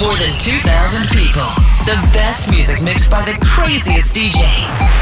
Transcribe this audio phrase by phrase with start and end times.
[0.00, 1.46] More than 2,000 people.
[1.84, 4.42] The best music mixed by the craziest DJ.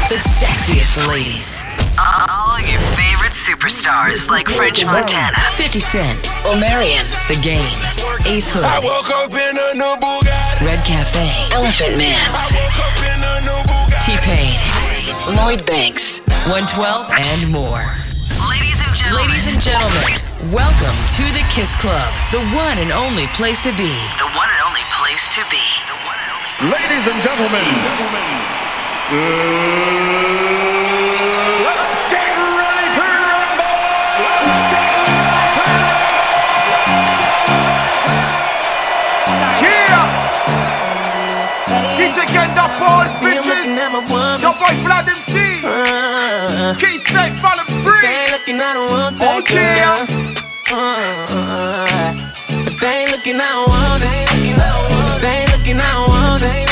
[0.09, 1.63] The sexiest ladies.
[1.97, 7.61] All your favorite superstars like French Montana, 50 Cent, Omarion, The Game,
[8.25, 8.65] Ace Hood.
[8.65, 10.65] I woke up in a new Bugatti.
[10.65, 14.17] Red Cafe, Elephant Man, I woke up in a new Bugatti.
[14.17, 14.57] T-Pain,
[15.37, 16.19] Lloyd Banks,
[16.49, 17.85] 112, and more.
[18.49, 20.17] Ladies and gentlemen, ladies and gentlemen,
[20.49, 23.93] welcome to the Kiss Club, the one and only place to be.
[24.17, 24.70] The one and only
[25.21, 25.61] place to be.
[25.87, 26.71] The one and only.
[26.73, 29.15] Ladies and gentlemen, uh,
[31.65, 33.75] let's get ready to rumble!
[39.61, 40.09] Yeah!
[41.97, 43.65] DJ get the balls, bitches!
[44.41, 45.33] Your boy Vlad MC!
[46.79, 48.01] K State falling free!
[48.31, 48.57] looking,
[52.81, 54.27] they ain't looking, I don't want it.
[55.21, 56.67] They ain't looking, I want it.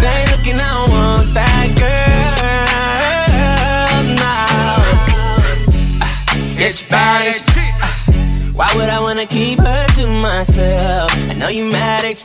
[0.00, 2.80] They ain't looking, I want that girl.
[4.16, 4.34] No.
[6.64, 7.40] It's bad as!
[8.54, 11.12] Why would I wanna keep her to myself?
[11.28, 12.24] I know you mad at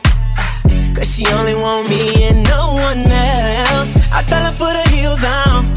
[0.96, 3.90] Cause she only want me and no one else.
[4.10, 5.74] I tell her put her heels on.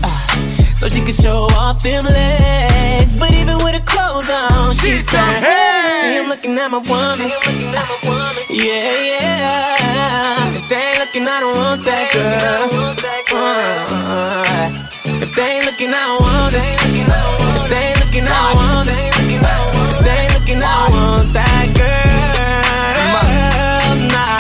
[0.79, 3.17] So she can show off them legs.
[3.17, 5.93] But even with her clothes on, she turn heads.
[5.99, 7.29] See him looking at my woman.
[8.47, 10.55] Yeah, yeah.
[10.55, 12.69] If they ain't looking, I don't want that girl.
[13.35, 14.71] Uh,
[15.21, 16.79] if they ain't looking, I don't want it.
[17.59, 18.95] If they ain't looking, I don't want it.
[19.91, 21.99] If they ain't looking, I don't want that girl.
[24.15, 24.39] Nah.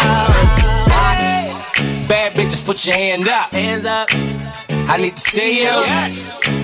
[2.07, 3.51] Bad bitches, put your hand up.
[3.51, 4.07] Hands up.
[4.89, 5.69] I need to see you.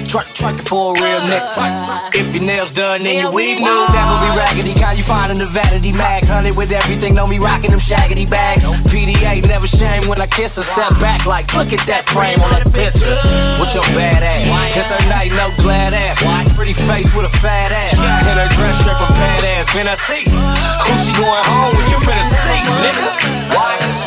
[0.10, 2.10] Twerk it for a real nigga.
[2.18, 3.70] If your nails done, then your weave new.
[3.70, 6.28] Never be raggedy, kind you find in the vanity mags.
[6.30, 8.66] Honey with everything, know me rocking them shaggy bags.
[8.90, 10.64] PDA, never shame when I kiss her.
[10.64, 13.14] Step back like, look at that frame on that picture.
[13.62, 14.50] With your bad ass.
[14.74, 16.18] It's her night, no glad ass.
[16.56, 17.94] Pretty face with a fat ass.
[17.94, 19.70] In her dress, straight from pad ass.
[19.70, 21.94] Finna see who she going home with.
[21.94, 23.54] You finna see, nigga.
[23.54, 24.05] Why?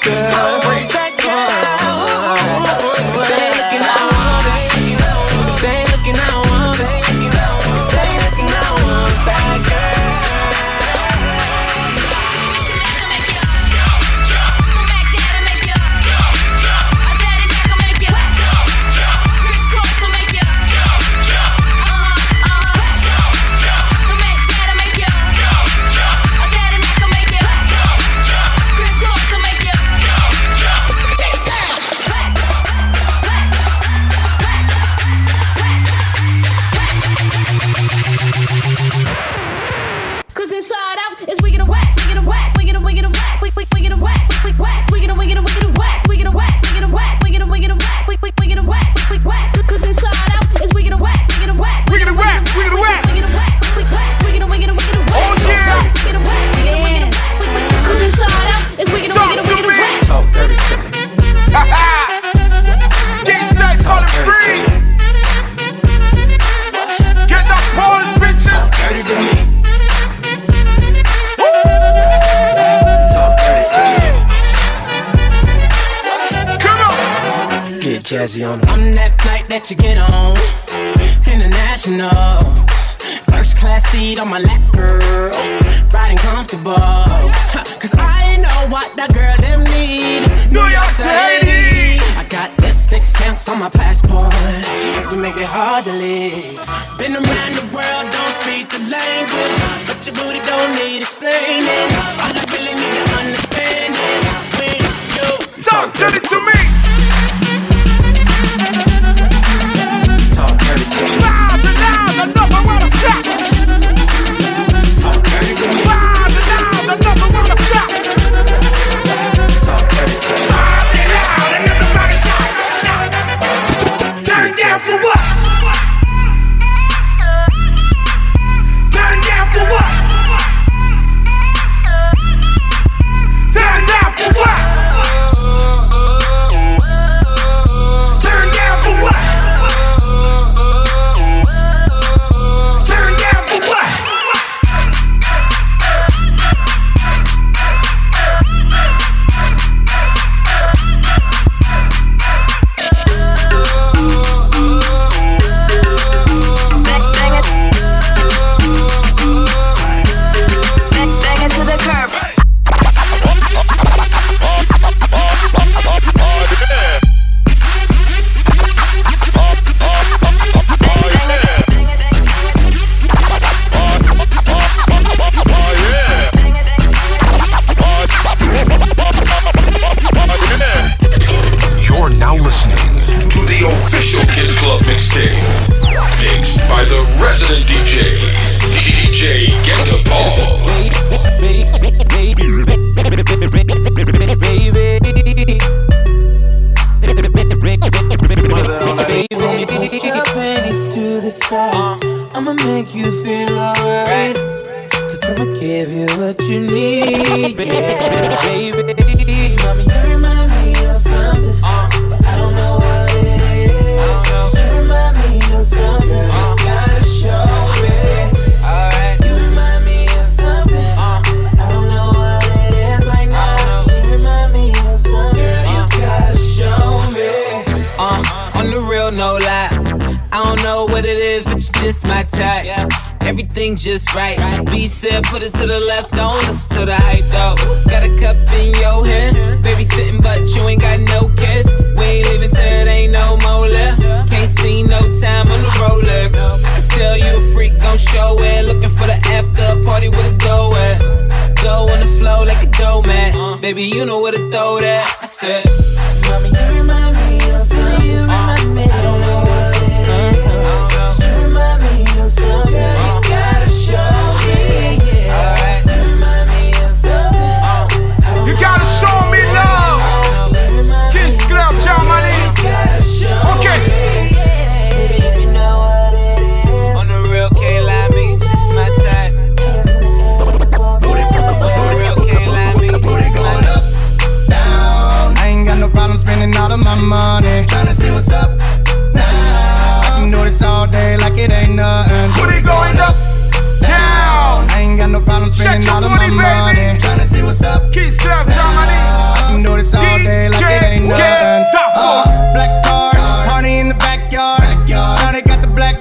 [0.00, 0.89] Girl.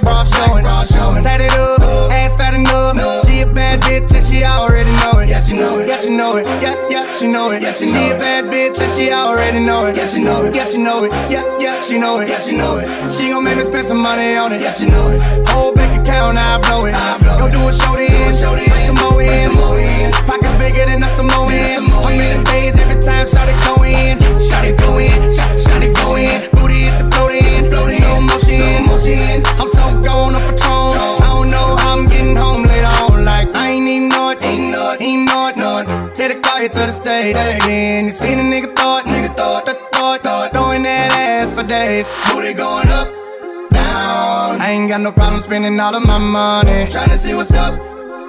[0.09, 1.23] Bra showing.
[1.23, 3.25] Tatted up, ass fat enough.
[3.25, 5.29] She a bad bitch and she already know it.
[5.29, 5.88] Yeah, she know it.
[5.88, 6.45] Yeah, she know it.
[6.45, 7.61] Yeah, yeah, she know it.
[7.61, 9.95] Yeah, she she a bad bitch and she already know it.
[9.95, 10.56] Yeah, she know it.
[10.56, 11.11] Yeah, she know it.
[11.29, 12.29] Yeah, yeah, she know it.
[12.29, 13.11] Yeah, she know it.
[13.11, 14.61] She gon' make me spend some money on it.
[14.61, 15.50] Yeah, she know it.
[15.50, 16.94] Whole bank account, I blow it.
[17.39, 18.09] Go do a show then.
[18.09, 20.11] Bring some more in.
[20.25, 21.50] Pockets bigger than a Samoan.
[21.50, 24.17] I'm in the stage every time Shawty go in.
[24.47, 25.17] Shawty go in.
[25.38, 26.50] Shawty, it go in.
[26.51, 27.65] Booty hit the float in.
[27.69, 29.44] Slow motion.
[29.59, 29.79] I'm so gone
[34.94, 35.01] it.
[35.01, 35.50] Ain't know it.
[35.50, 35.88] Ain't know it.
[35.88, 36.15] Know it.
[36.15, 37.36] Take the car here to the stage.
[37.36, 39.06] Then you seen a nigga thought.
[39.06, 39.65] Nigga thought.
[39.65, 40.21] Th- thought.
[40.21, 40.51] Thought.
[40.53, 42.06] Throwing that ass for days.
[42.31, 43.07] Booty going up.
[43.71, 44.62] Down.
[44.62, 46.86] I ain't got no problem spending all of my money.
[46.86, 47.74] Tryna see what's up.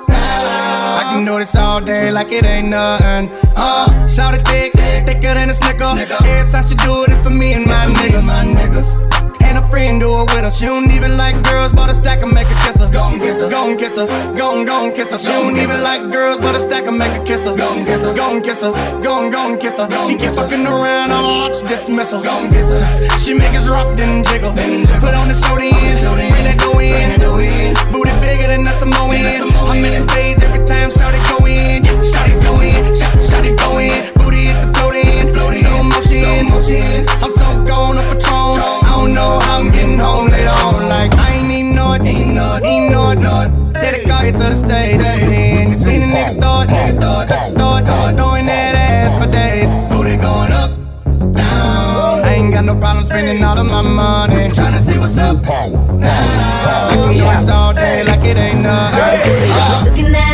[0.09, 1.01] Now.
[1.01, 3.31] I can do this all day like it ain't nothing.
[3.57, 4.73] Uh, shout it thick,
[5.07, 5.85] thicker than a snicker.
[6.25, 8.25] Every time she do it, it's for me and my niggas.
[8.25, 9.00] My niggas.
[9.71, 10.51] A friend do it with her.
[10.51, 12.91] She don't even like girls, but a stack and make her kiss her.
[12.91, 15.19] Gon' kiss her, gon' kiss her, gon' gon' kiss her.
[15.19, 17.55] She don't even like girls, but a stack and make her kiss her.
[17.57, 19.87] Gon' kiss her, gon' kiss her, gon' gon' kiss her.
[20.03, 22.21] She keep fucking around, I'll launch dismissal.
[22.21, 23.19] Gon' kiss her.
[23.19, 24.51] She make us rock, then jiggle.
[24.99, 27.75] Put on the show then, bring that dough in.
[27.93, 29.15] Booty bigger than a Samoan.
[29.71, 31.87] I'm in the stage every time, shout it go in.
[32.11, 34.03] Shout it go in, shout, shout it go in.
[34.19, 37.07] Booty hit the float in, slow motion.
[37.23, 38.30] I'm so gone up Patron.
[39.01, 40.87] I don't know how I'm getting home later on.
[40.87, 43.75] Like I ain't even know it, ain't know it, ain't know it, know it.
[43.81, 47.29] Take the car here to the stage, then you seen a nigga thought, nigga thought,
[47.57, 49.71] thought, thought, throwing that ass for days.
[49.89, 50.77] Booty going up,
[51.33, 52.21] down.
[52.29, 54.51] I ain't got no problem spending all of my money.
[54.53, 55.41] Tryna see what's up.
[55.47, 59.51] Now I can do this all day like it ain't nothing.
[59.51, 59.85] Uh.
[59.87, 60.30] Looking at,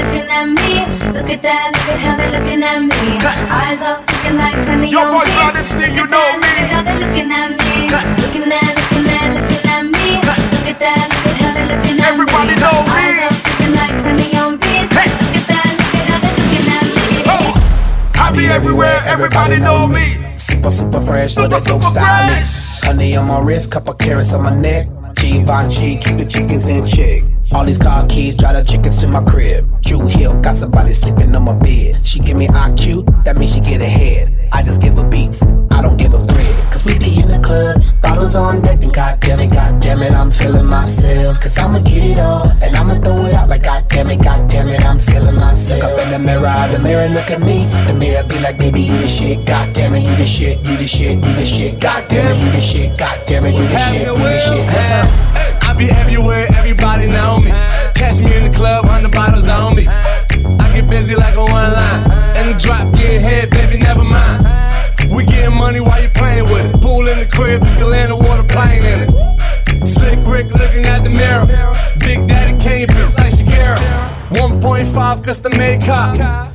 [0.00, 0.70] looking at, me.
[1.12, 3.20] Look at that, look at how they're looking at me.
[3.52, 5.36] Eyes all sticking like honey Your on boy bees.
[5.36, 6.48] Vlad MC, you know that, me.
[6.48, 7.72] Look at how they're looking at me.
[7.90, 10.06] Looking at, looking at, looking at me.
[10.24, 12.62] Look at that, look at how they're looking at Everybody me.
[12.64, 12.96] know me.
[12.96, 14.88] Eyes all sticking like honey on bees.
[14.88, 17.06] Look at that, look at how they're looking at me.
[17.28, 17.48] Oh,
[18.16, 20.16] I be everywhere, everybody know me.
[20.36, 22.80] Super, super fresh, Super, with super stylish.
[22.80, 24.88] Honey on my wrist, couple carats on my neck.
[25.14, 27.22] Givenchy, keep the chickens in check.
[27.52, 29.66] All these car keys, drive the chickens to my crib.
[29.82, 32.06] Drew Hill, got somebody sleeping on my bed.
[32.06, 34.36] She give me IQ, that means she get ahead.
[34.52, 36.72] I just give her beats, I don't give her bread.
[36.72, 40.30] Cause we be in the club, bottles on deck, and goddamn it, goddamn it, I'm
[40.30, 41.40] feeling myself.
[41.40, 44.84] Cause I'ma get it all, and I'ma throw it out like goddamn it, goddamn it,
[44.84, 45.82] I'm feeling myself.
[45.82, 47.66] Look up in the mirror, the mirror look at me.
[47.88, 50.86] The mirror be like, baby, you the shit, goddamn it, you the shit, you the
[50.86, 54.14] shit, you the shit, goddamn it, you the shit, goddamn it, you the shit, you
[54.14, 54.64] the shit.
[54.70, 57.50] Yes, I be everywhere, everybody know me.
[57.94, 59.86] Catch me in the club, hundred bottles on me.
[59.88, 62.02] I get busy like a one line.
[62.36, 64.42] And the drop get hit, baby, never mind.
[65.10, 66.82] We getting money while you playing with it.
[66.82, 69.86] Pool in the crib, you can land a water plane in it.
[69.86, 71.46] Slick Rick looking at the mirror.
[71.98, 72.52] Big Daddy
[72.86, 73.78] bitch like Shakira.
[74.36, 76.52] 1.5 custom made car.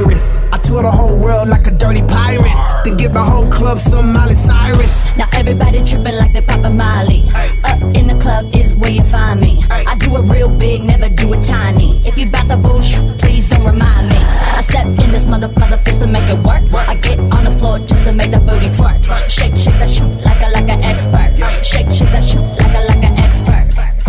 [0.00, 0.40] iris.
[0.52, 2.56] I tour the whole world like a dirty pirate.
[2.84, 5.16] Then give my whole club some Miley Cyrus.
[5.16, 7.24] Now everybody tripping like they Papa Molly.
[7.64, 9.60] Up in the club is where you find me.
[9.70, 12.00] I do it real big, never do it tiny.
[12.04, 14.20] If you bout the bullshit, please don't remind me.
[14.56, 16.62] I step in this mother mother fist to make it work.
[16.88, 19.00] I get on the floor just to make the booty twerk.
[19.28, 21.30] Shake, shake that shit like a like an expert.
[21.64, 23.19] Shake, shake that shit like a like an.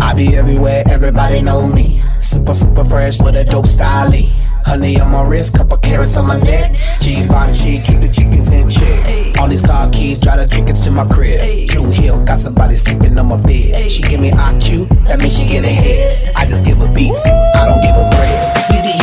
[0.02, 2.02] I be everywhere, everybody know me.
[2.20, 4.10] Super, super fresh with a dope style.
[4.66, 6.72] Honey on my wrist, couple carats on my neck.
[7.00, 9.38] Givenchy, keep the chickens in check.
[9.38, 11.68] All these car keys, drive the chickens to my crib.
[11.68, 13.88] Drew Hill, got somebody sleeping on my bed.
[13.88, 16.32] She give me IQ, that means she get ahead.
[16.34, 18.56] I just give her beats, I don't give her bread.
[18.56, 19.01] Cause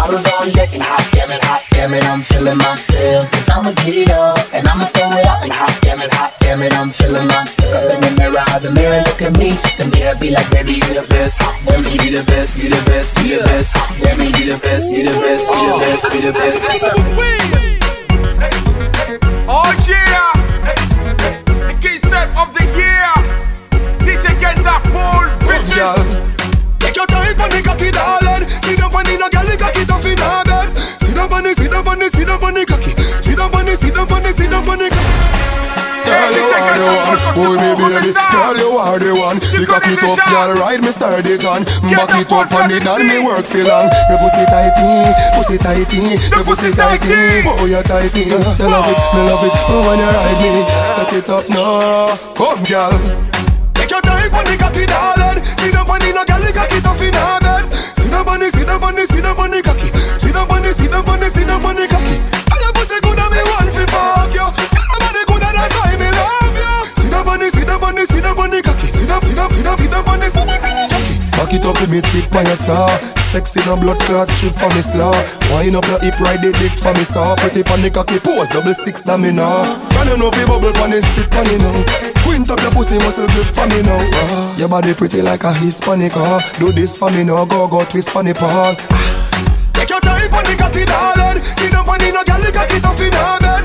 [0.00, 3.30] bottles on deck and hot damn it, hot damn it, I'm feeling myself.
[3.30, 5.44] Cause I'ma get it up, and I'ma throw it out.
[5.44, 7.68] And hot damn it, hot damn it, I'm feeling myself.
[7.76, 9.60] Up in the mirror, the mirror look at me.
[9.76, 11.42] The mirror be like, baby, you the best.
[11.44, 13.76] Hot damn it, you the best, you the best, you the best.
[13.76, 16.64] Hot damn it, you the best, you the best, you the best, you the best.
[19.52, 20.32] Oh yeah,
[21.68, 23.12] the key step of the year.
[24.00, 26.40] DJ get that pole, bitches.
[26.80, 28.48] Take your time for the cocky, darling.
[28.48, 29.39] Sit down for the no girl,
[31.20, 32.92] down for the, sit down for the, sit down for the cocky.
[33.20, 35.60] Sit down for the, sit down for the, sit down for the cocky.
[36.00, 38.10] Girl, you are the one, oh me baby.
[38.16, 39.38] Girl, you are the one.
[39.38, 41.62] The cocky tough, girl, ride me sturdy John.
[41.92, 43.86] Back it up for me, done me work for long.
[44.08, 47.44] The pussy tighty, pussy tighty, the pussy tighty.
[47.44, 49.52] Oh, you tighty, you love it, me love it.
[49.68, 50.52] Oh, when you ride me,
[50.88, 52.16] set it up now.
[52.34, 52.96] Come, girl.
[53.76, 55.44] Take your time for the cocky, darling.
[55.44, 57.49] Sit down for the no girl, the cocky tough in her
[58.24, 59.88] down for the, sit down for the, sit down for the cocky.
[60.18, 62.16] Sit down for the, sit down for the, sit down for the cocky.
[62.52, 64.44] I your pussy good and me want fi fuck you.
[64.44, 66.74] Your body good and that's why me love you.
[67.00, 68.92] Sit down for the, sit down for the, sit down for the cocky.
[68.92, 70.89] Sit down, sit down, sit down, sit down for the, sit down for the.
[71.40, 72.04] Back it up with me
[72.36, 72.92] on your tar
[73.32, 75.16] Sexy no blood clot strip for me slaw
[75.48, 77.32] Wind up your hip ride the dick for me saw.
[77.40, 79.72] Pretty pan the cocky pose double six na me now.
[79.88, 81.72] Can you know fi bubble pan the stick pan me now?
[82.28, 84.04] Quint up your pussy muscle grip for me now.
[84.20, 86.44] Ah, Your body pretty like a Hispanic ah.
[86.60, 88.76] Do this for me now go go twist for the pan
[89.72, 91.40] Take your time on the cocky darling.
[91.40, 93.64] On the no girl the cocky tough in her bed.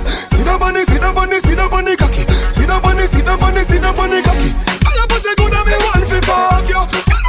[0.63, 2.23] On the sit on the sit down on the cocky.
[2.23, 4.55] On the sit on the sit down on the cocky.
[4.87, 7.24] All your pussy and me want fi fuck you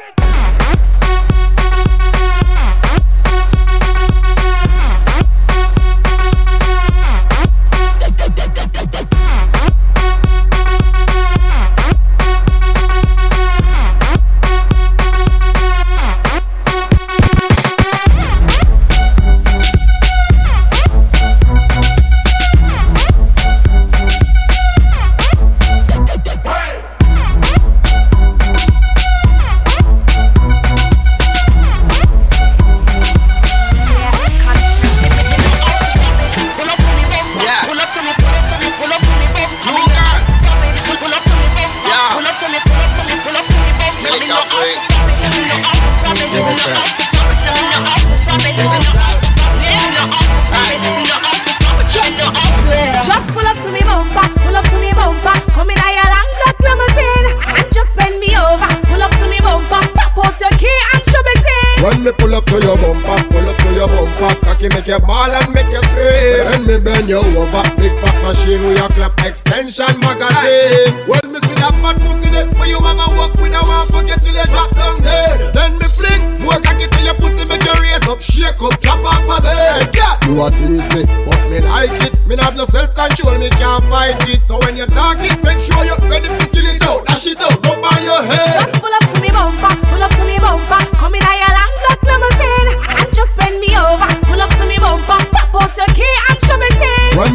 [68.48, 70.94] Machine with your clap extension magazine.
[71.06, 74.22] When me see that fat pussy there, where you mama walk with a one forget
[74.22, 77.76] till you drop down dead Then me fling, more cocky till your pussy make you
[77.80, 79.94] raise up, shake up, drop off a bed.
[79.94, 82.14] Yeah, you a tease me, but me like it.
[82.26, 84.44] Me not have no self-control, me can't fight it.
[84.44, 87.40] So when you talk it, make sure you're ready to skin it out Dash it
[87.40, 88.77] out, go by your head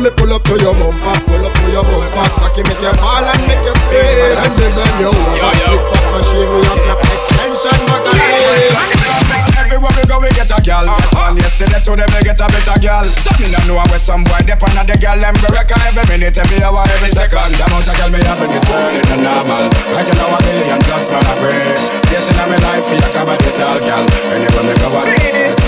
[0.03, 3.23] me pull up to your bumper, pull up to your bumper Cocky make you ball
[3.23, 7.79] and make you scream And me bend you over, big fat machine with your extension
[7.87, 9.23] magazine
[9.63, 10.85] Everywhere we go, we get a gal.
[10.85, 11.31] Get uh-huh.
[11.31, 13.05] one yesterday to them, we get a better girl.
[13.07, 16.35] Some me no know where some boy dep on the girl them break every minute,
[16.35, 17.55] every hour, every second.
[17.55, 19.71] The amount of girl me have in this world is normal.
[19.95, 21.63] Right now a million plus man I pray.
[21.79, 24.03] Space in my life, you come a tall girl.
[24.35, 25.62] Anywhere me go, I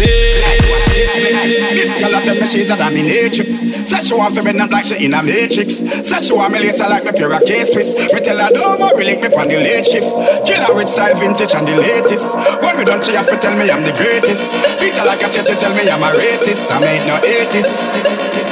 [0.00, 1.96] This.
[2.00, 3.86] Girl a tell me she's a dominatrix.
[3.86, 5.84] Say she want not like she in a matrix.
[5.84, 8.12] Say she want me lace like me pair of K-Swiss.
[8.12, 10.08] Me tell her don't worry, link me on the late shift.
[10.46, 12.36] Kill her with style, vintage and the latest.
[12.62, 14.54] When me done, she have to tell me I'm the greatest.
[14.80, 16.70] Beat her like a she tell me I'm a racist.
[16.72, 18.49] I ain't no 80s.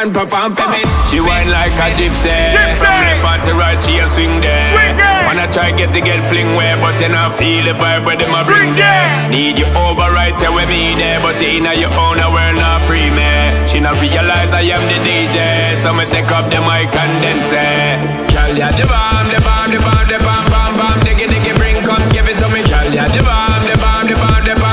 [0.00, 0.80] And perform for me.
[1.12, 2.32] She whine like a gypsy.
[2.48, 2.80] Gypsy.
[2.80, 4.60] From left to right, she a swing there.
[4.68, 5.24] Swing there.
[5.28, 8.32] Wanna try get to get fling where, but you not feel the vibe where them
[8.32, 9.28] a bring Bring there.
[9.28, 12.80] Need you over right there with me there, but in your own a world not
[12.88, 13.28] pre me.
[13.68, 17.38] She not realize I am the DJ, so me take up the mic and then
[17.48, 18.00] say,
[18.32, 21.76] Girl, ya the bomb, the bomb, the bomb, the bomb, bomb, bomb, diggy diggy, bring,
[21.84, 22.64] come give it to me.
[22.68, 24.69] Girl, ya the bomb, the bomb, the bomb, the bomb,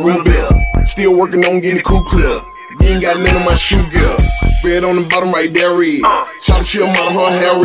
[0.00, 0.50] like Bell.
[0.84, 2.42] Still working on getting cool clear.
[2.80, 4.16] You ain't got none of my shoe gear.
[4.64, 6.02] Red on the bottom right there, red.
[6.40, 7.64] Shout out to your mother, her.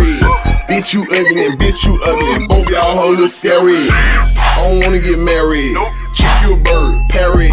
[0.70, 2.48] Bitch, you ugly and bitch, you ugly.
[2.48, 3.90] Both y'all hoes look scary.
[3.92, 5.76] I don't wanna get married.
[6.14, 7.52] Chick, you a bird, Paris.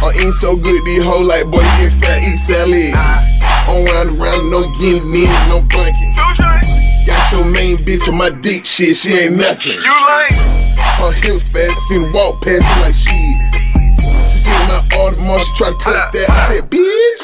[0.00, 2.96] I ain't so good, these hoes like, boy, you get fat, eat salad.
[3.68, 6.16] On round and round, no getting in, no blanket.
[7.06, 9.76] Got your main bitch on my dick shit, she ain't nothing.
[9.76, 10.32] You like?
[11.00, 13.39] Her hips fast, seen walk past me like shit
[14.70, 16.26] my Audemars, she try to touch that.
[16.30, 17.20] I said, bitch.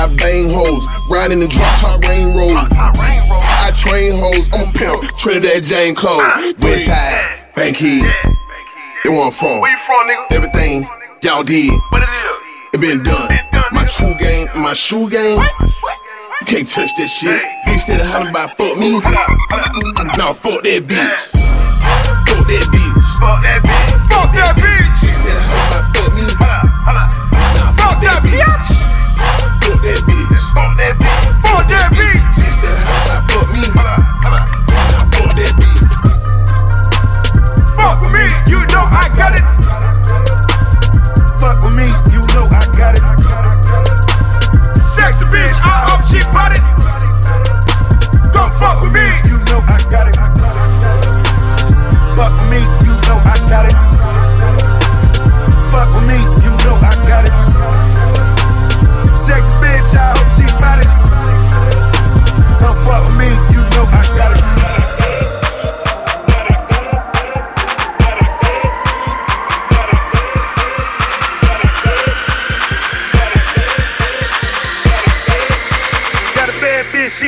[0.00, 2.56] I bang hoes, riding the drop top rain road.
[2.56, 8.06] I train hoes, I'm a pimp, Trinidad Jane Cole, ah, Westside, Bankhead.
[9.04, 9.60] They want from.
[9.60, 10.32] Where you from, nigga?
[10.32, 10.86] Everything
[11.22, 11.72] y'all did.
[11.90, 12.74] What it is?
[12.74, 13.28] It been done.
[13.72, 15.40] My true game, my shoe game.
[15.40, 17.42] You can't touch that shit.
[17.66, 19.00] Bitch said hollering about fuck me.
[19.00, 21.28] Nah, fuck that bitch.
[22.24, 23.20] Fuck that bitch.
[23.20, 24.08] Fuck that bitch.
[24.08, 25.09] Fuck that bitch.
[27.76, 28.70] Fuck that bitch.
[29.60, 30.36] Fuck that bitch.
[30.54, 31.30] Fuck that bitch.
[31.42, 32.24] Fuck that bitch.
[35.10, 35.80] Fuck that bitch.
[37.76, 39.44] Fuck with me, you know I got it.
[41.40, 43.02] Fuck with me, you know I got it.
[44.76, 46.62] Sexy bitch, I she bought it.
[48.32, 50.29] Don't fuck with me, you know I got it.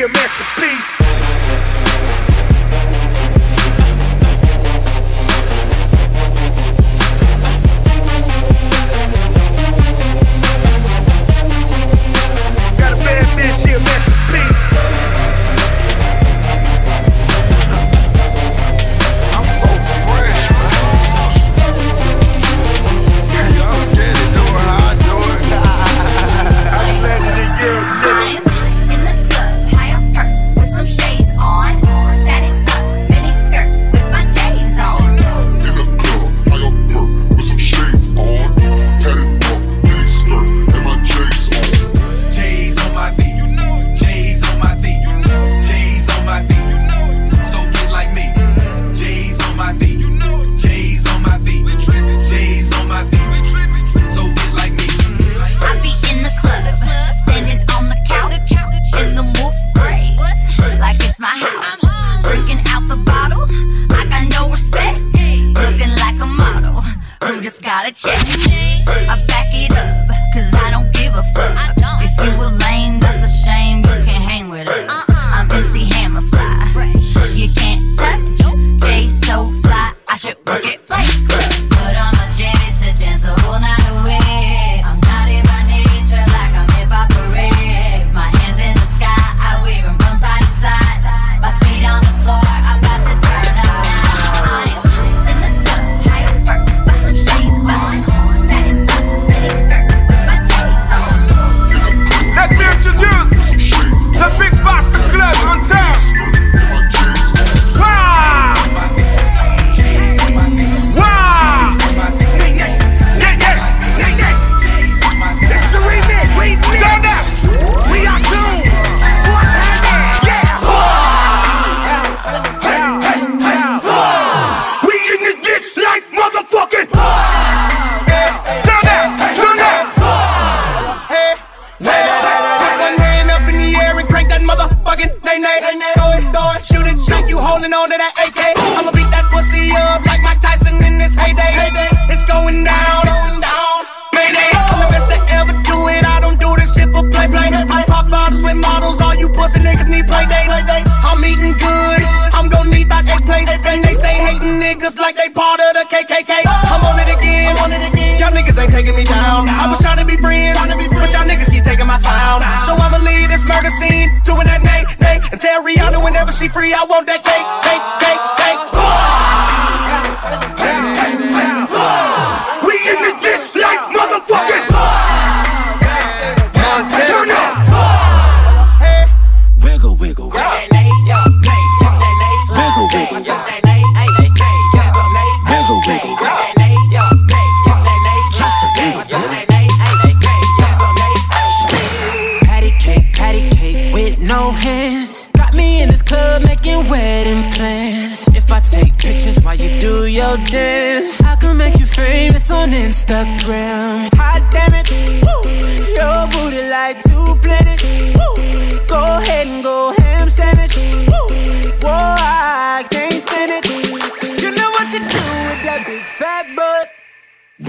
[0.05, 0.92] a masterpiece.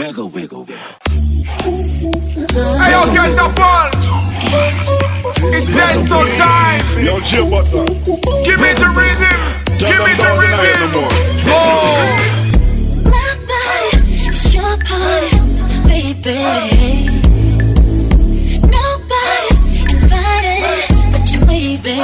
[0.03, 0.83] Wiggle, wiggle, wiggle.
[1.63, 3.87] Hey, yo, catch the ball.
[5.47, 6.83] It's dead so time.
[6.99, 7.85] Yo, Jim Butler.
[8.43, 9.39] Give me the rhythm.
[9.79, 10.91] Give me the rhythm.
[11.47, 11.55] Go.
[13.09, 15.39] My body, it's your party,
[15.87, 17.07] baby.
[18.67, 21.95] Nobody's invited, but you baby.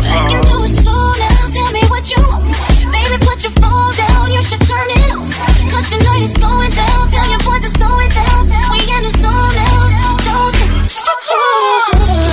[0.00, 1.50] I can do it slow now.
[1.52, 2.71] Tell me what you want.
[3.12, 4.30] Baby, put your phone down.
[4.32, 5.28] You should turn it off.
[5.70, 7.08] Cause tonight is going down.
[7.10, 8.48] Tell your boys it's going down.
[8.72, 10.16] We in the zone now.
[10.24, 10.54] Don't
[10.88, 11.20] stop.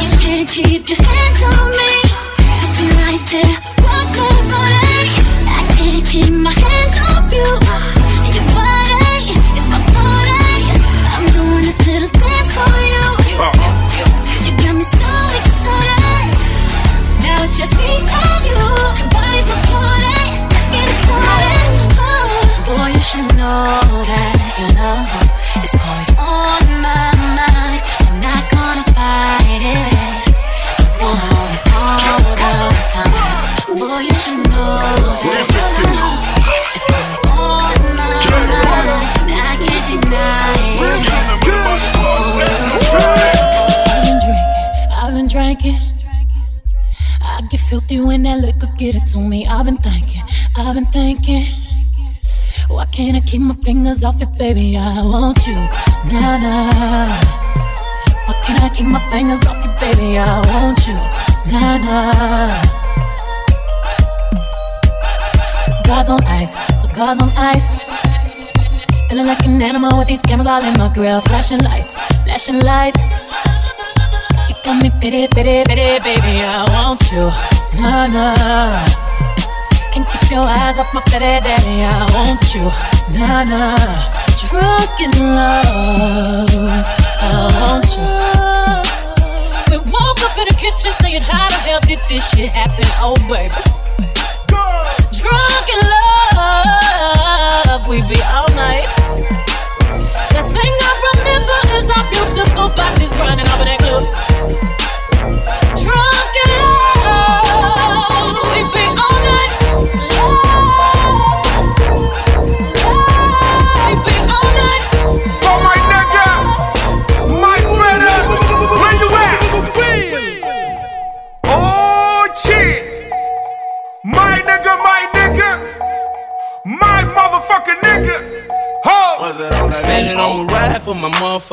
[0.01, 1.93] You can't keep your hands on me.
[2.59, 3.55] Touch me right there.
[3.83, 5.09] Rock my body.
[5.51, 7.98] I can't keep my hands off you.
[47.79, 49.45] Filthy when that liquor get it to me.
[49.47, 50.21] I've been thinking,
[50.57, 51.45] I've been thinking.
[52.67, 54.77] Why can't I keep my fingers off it, baby?
[54.77, 55.55] I want you,
[56.11, 57.19] nah nah.
[58.25, 60.17] Why can't I keep my fingers off you, baby?
[60.17, 60.97] I want you,
[61.51, 62.61] nah nah.
[65.65, 67.83] Cigars on ice, cigars on ice.
[69.09, 73.31] Feeling like an animal with these cameras all in my grill, flashing lights, flashing lights.
[74.47, 76.43] You got me pity, pity, pity, baby.
[76.43, 77.31] I want you,
[77.79, 78.85] nah nah.
[79.91, 81.83] Can't keep your eyes off my pity, daddy.
[81.83, 82.69] I want you,
[83.15, 83.97] nah nah.
[84.35, 86.87] Drunk in love,
[87.19, 88.03] I want you.
[89.71, 92.85] We woke up in the kitchen saying, How the hell did this shit happen?
[92.99, 93.55] Oh baby.
[95.19, 95.81] Drunk in
[97.71, 98.98] love, we be all night.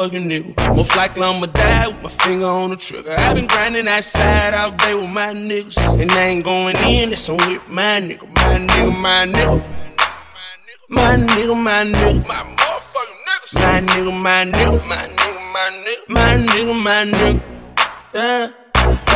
[0.06, 0.76] Motherfucking nigga.
[0.76, 3.14] Most likely I'ma die with my finger on the trigger.
[3.16, 5.78] i been grinding that side all day with my niggas.
[6.00, 8.26] And they ain't going in, that's on with my nigga.
[8.34, 9.64] My nigga, my nigga.
[10.88, 12.26] My nigga, my nigga.
[12.28, 13.54] My motherfucking niggas.
[13.54, 14.86] My nigga, my nigga.
[14.86, 16.08] My nigga, my nigga.
[16.08, 17.42] My nigga, my nigga.
[18.14, 18.65] Yeah.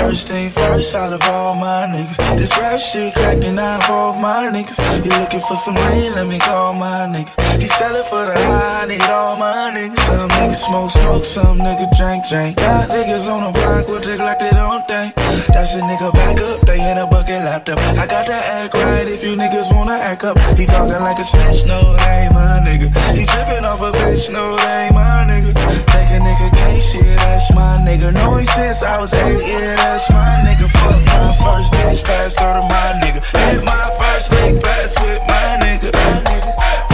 [0.00, 2.16] First thing first, I love all my niggas.
[2.38, 4.80] This rap shit cracked and I involve my niggas.
[5.04, 7.30] You looking for some lean, let me call my nigga.
[7.60, 9.98] He sellin' for the high, I need all my niggas.
[9.98, 12.56] Some niggas smoke, smoke, some nigga drink, drink.
[12.56, 15.14] Got niggas on the block with the like they don't think.
[15.52, 17.78] That's a nigga back up, they in a bucket laptop.
[17.78, 20.38] I got that act right if you niggas wanna act up.
[20.56, 22.88] He talking like a snitch, no, that ain't my nigga.
[23.14, 25.52] He tripping off a bitch, no, that ain't my nigga.
[25.92, 28.14] Take a nigga case, shit, that's my nigga.
[28.14, 30.66] Know him since I was eight, yeah, ass, my nigga.
[30.78, 33.20] Fuck my first bitch, pass her to my nigga.
[33.50, 35.90] Hit my first leg pass with my nigga.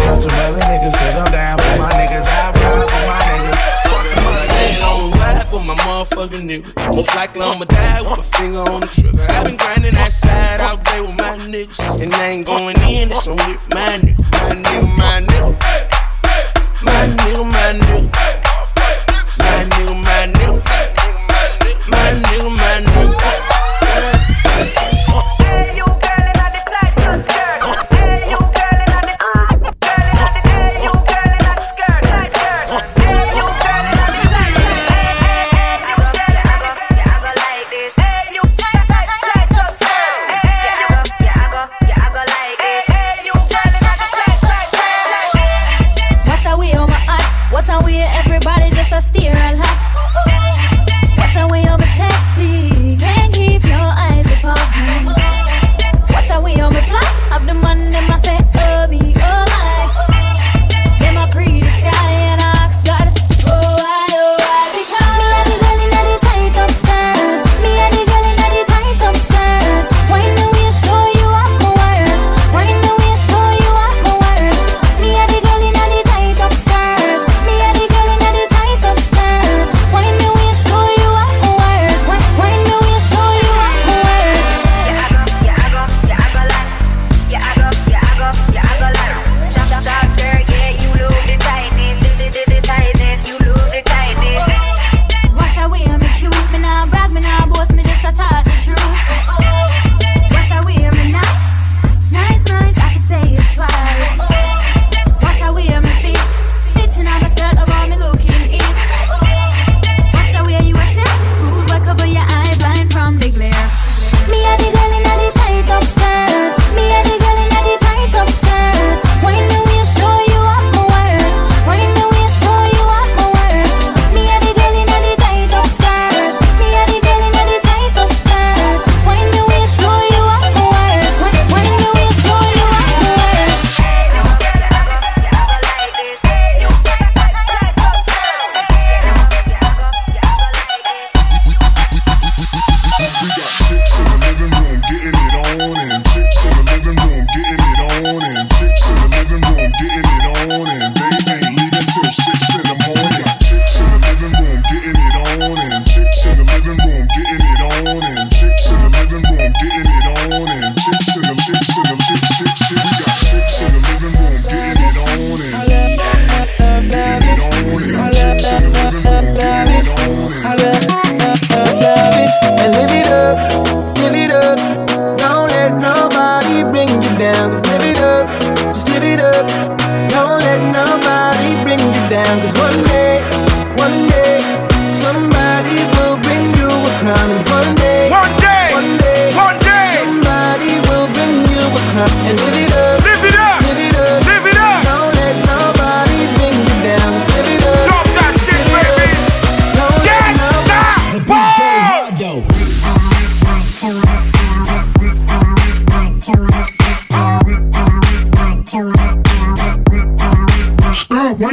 [0.01, 2.27] Fuck them other niggas, cause I'm down for my niggas.
[2.27, 3.59] I ride for my niggas.
[3.91, 4.87] Fuck my nigga.
[4.89, 6.97] I'ma ride for my motherfucking nigga.
[6.97, 9.27] Most likely I'ma die with my finger on the trigger.
[9.29, 12.03] I've been grinding that side all day with my niggas.
[12.03, 14.25] And I ain't going in, that's on with my nigga.
[14.33, 15.53] My nigga, my nigga.
[16.83, 18.09] My nigga, my nigga.
[19.39, 20.36] My nigga, my nigga
[22.07, 22.96] man, nigga, man.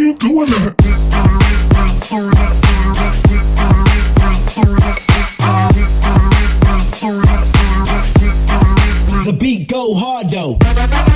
[0.04, 0.76] you doing that?
[9.26, 11.13] The beat go hard though.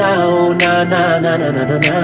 [0.00, 1.96] oh na na na na na na na.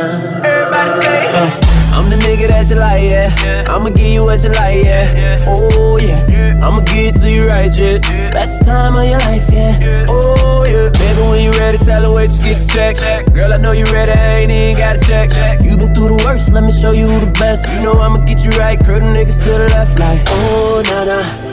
[1.95, 3.65] I'm the nigga that you like, yeah.
[3.69, 5.39] I'ma give you what you like, yeah.
[5.47, 7.99] Oh yeah, I'ma give it to you right, yeah.
[8.31, 10.07] Best time of your life, yeah.
[10.09, 12.97] Oh yeah, baby, when you ready, tell her where you get the check.
[13.35, 15.61] Girl, I know you ready, I ain't even got a check.
[15.63, 17.69] You been through the worst, let me show you the best.
[17.77, 21.53] You know I'ma get you right, curl niggas to the left, like oh na na.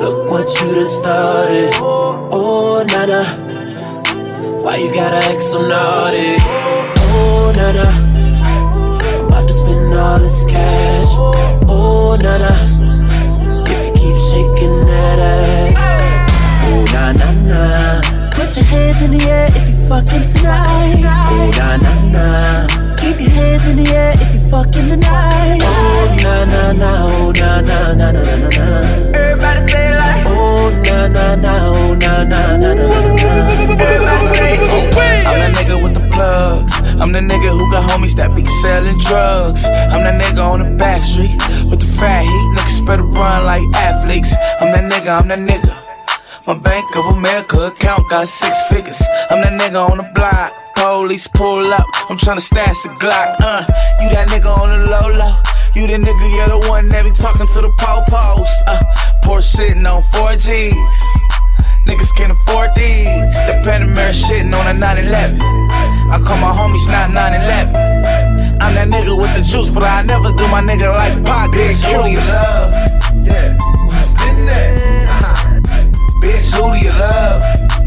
[0.00, 1.70] Look what you done started.
[1.74, 3.39] Oh, oh, nana.
[4.62, 6.36] Why you gotta act so naughty?
[7.12, 7.94] Oh nah nah.
[9.00, 11.06] I'm about to spend all this cash.
[11.66, 13.64] Oh nah nah.
[13.66, 15.78] If you keep shaking that ass.
[16.68, 18.30] Oh nah nah nah.
[18.32, 21.04] Put your hands in the air if you fucking tonight.
[21.30, 22.79] Oh nah nah nah.
[23.20, 25.60] Keep your hands in the air if you fucking tonight.
[25.62, 27.04] Oh nah nah nah.
[27.04, 29.12] Oh nah nah nah nah nah nah.
[29.12, 30.24] Everybody say like.
[30.26, 31.68] Oh nah nah nah.
[31.68, 33.76] Oh nah nah nah nah nah.
[33.76, 34.56] Everybody say.
[35.28, 36.72] I'm the nigga with the plugs.
[36.98, 39.66] I'm the nigga who got homies that be selling drugs.
[39.66, 41.36] I'm the nigga on the back street
[41.68, 42.48] with the fat heat.
[42.56, 44.34] Niggas better run like athletes.
[44.62, 45.79] I'm the nigga, I'm the nigga.
[46.50, 49.00] My Bank of America account got six figures.
[49.30, 50.52] I'm the nigga on the block.
[50.74, 51.86] Police pull up.
[52.10, 53.36] I'm tryna stash the Glock.
[53.38, 53.62] Uh,
[54.02, 55.30] you that nigga on the low low.
[55.78, 58.50] You the nigga, you're the one that be talking to the po-pos.
[58.66, 58.82] Uh,
[59.22, 60.74] poor shitting on 4Gs.
[61.86, 63.38] Niggas can't afford these.
[63.46, 65.38] The Panamera shitting on a 911.
[66.10, 68.58] I call my homies not 911.
[68.58, 71.52] I'm that nigga with the juice, but I never do my nigga like Pac.
[71.52, 72.74] Do you love?
[73.22, 73.54] Yeah,
[74.02, 74.89] spin that.
[76.40, 77.42] Bitch, who do you love?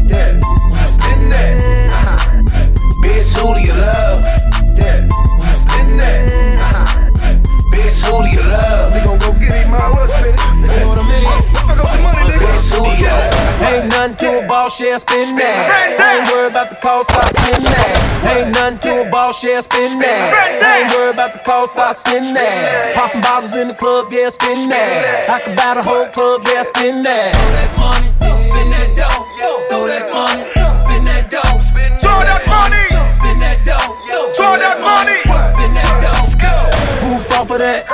[0.06, 0.38] Yeah,
[0.86, 1.58] spin that.
[1.90, 2.42] Uh-huh.
[3.02, 4.22] Bitch, who do you love?
[4.78, 5.02] Yeah,
[5.50, 6.62] spin that.
[6.62, 7.42] Uh-huh.
[7.74, 8.94] Bitch, who do you love?
[8.94, 11.26] We gon' go get him, my what's You know what I mean?
[11.50, 12.46] Fuck up some money, nigga.
[12.46, 13.64] Bitch, who do you love?
[13.66, 15.98] Ain't nothing to a boss, yeah, spin that.
[15.98, 18.38] Ain't worried about the cost, I spin that.
[18.38, 20.62] Ain't nothing to a boss, yeah, spin that.
[20.62, 22.94] Ain't worried about the cost, I spin that.
[22.94, 25.28] Popping bottles in the club, yeah, spin that.
[25.28, 27.34] I can buy the whole club, yeah, spin that.
[27.34, 29.24] Throw that money, spin that dough.
[29.68, 30.44] Throw that money,
[30.76, 31.60] spin that dough.
[32.00, 33.96] Throw that money, spin that dough.
[34.36, 35.18] Throw that money,
[35.48, 37.08] spin that dough.
[37.08, 37.86] Roof off of that,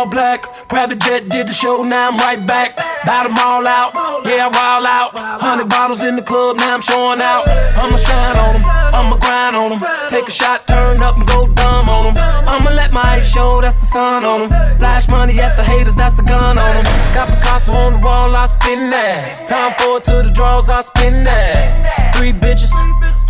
[0.00, 0.68] all black.
[0.68, 2.76] Private jet did the show, now I'm right back.
[3.04, 3.92] Bout them all out,
[4.24, 5.10] yeah, wild out.
[5.40, 7.48] Hundred bottles in the club, now I'm showing out.
[7.76, 9.80] I'ma shine on them, I'ma grind on them.
[10.08, 12.48] Take a shot, turn up and go dumb on them.
[12.48, 14.76] I'ma let my eyes show, that's the sun on them.
[14.76, 16.84] Flash money after haters, that's the gun on them.
[17.12, 19.46] Got Picasso on the wall, I spin that.
[19.48, 22.14] Time for it to the draws, I spin that.
[22.14, 22.72] Three bitches,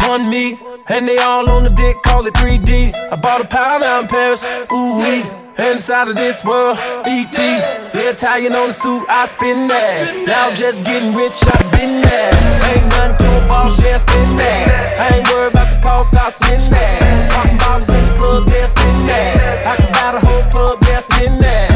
[0.09, 0.59] one me,
[0.89, 2.95] and they all on the dick, call it 3D.
[2.95, 5.50] I bought a pound out in Paris, ooh wee.
[5.59, 10.25] And inside of this world, ET, the Italian on the suit, I spin that.
[10.27, 12.33] Now just getting rich, I've been there.
[12.71, 14.99] Ain't nothing to a boss, yeah, spin that.
[14.99, 17.33] I ain't worried about the cost, I spin that.
[17.33, 19.67] Popping bottles in the club, yeah, spin that.
[19.67, 21.69] I can buy the whole club, yeah, spin that.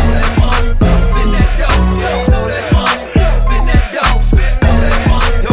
[1.05, 3.05] Spin that dough, that money,
[3.37, 5.45] spin that dough, throw that money.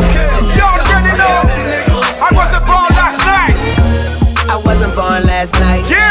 [0.56, 1.42] Y'all already know.
[2.22, 3.58] I wasn't born last night.
[4.48, 5.84] I wasn't born last night.
[5.90, 6.11] Yeah.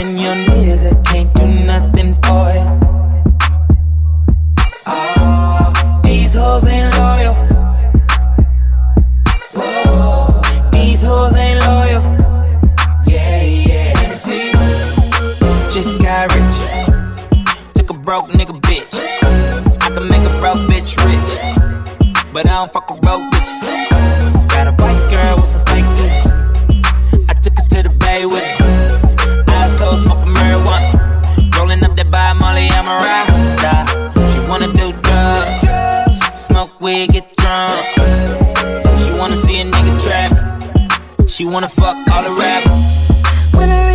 [0.00, 2.66] and your nigga can't do nothing for you.
[4.86, 7.34] Oh, these hoes ain't loyal.
[9.54, 10.40] Whoa,
[10.72, 12.02] these hoes ain't loyal.
[13.06, 13.92] Yeah, yeah.
[15.70, 16.58] Just got rich.
[17.74, 18.94] Took a broke nigga bitch.
[19.82, 21.30] I can make a broke bitch rich.
[22.32, 24.48] But I don't fuck with broke bitches.
[24.48, 25.64] Got a white girl with some
[36.80, 37.86] weed, get drunk.
[39.02, 41.28] She wanna see a nigga trap.
[41.28, 43.89] She wanna fuck all the rappers.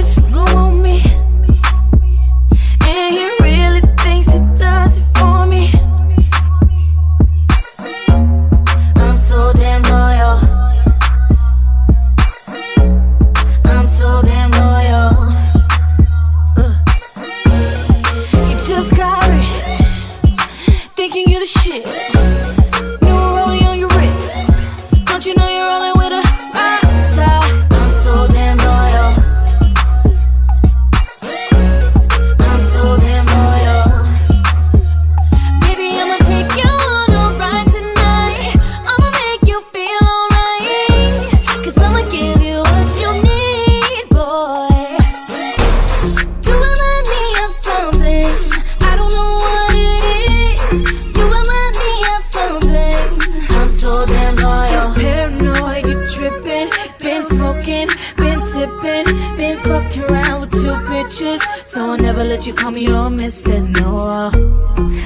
[61.26, 61.48] wishes.
[61.66, 63.66] So I never let you call me your missus.
[63.66, 64.32] No,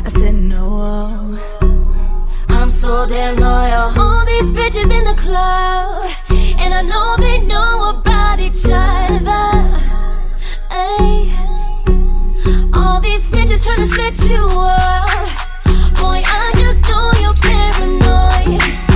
[0.06, 1.38] I said no.
[2.50, 3.92] I'm so damn loyal.
[3.98, 9.48] All these bitches in the club, and I know they know about each other.
[10.70, 11.32] Ay.
[12.74, 15.30] All these snitches trying to set you up.
[16.00, 18.89] Boy, I just know you're paranoid.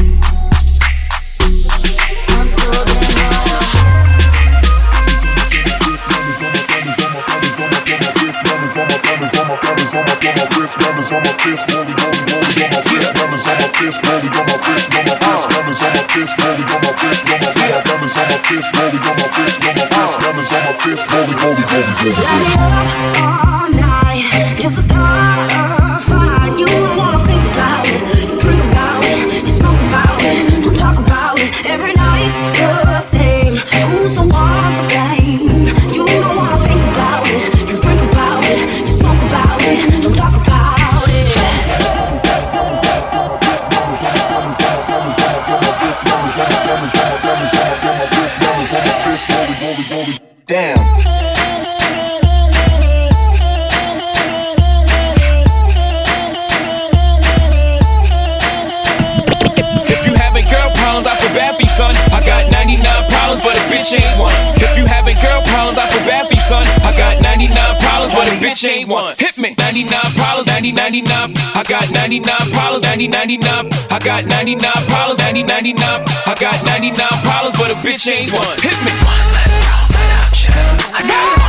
[71.01, 76.63] 99, I got 99 problems, 90, 99, I got 99 problems, 90, 99, I got
[76.63, 78.45] 99 problems, but a bitch ain't one.
[78.61, 78.93] Hit me.
[79.01, 80.93] One less problem out, yeah.
[80.93, 81.42] I got it.